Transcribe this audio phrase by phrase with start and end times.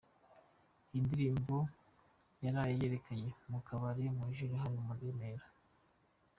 [0.89, 1.57] Iyindirimbo
[2.43, 5.45] yaraye yerekanye mukabare kwa Jule hano remera